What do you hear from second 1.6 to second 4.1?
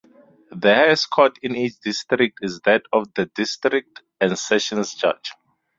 district is that of the District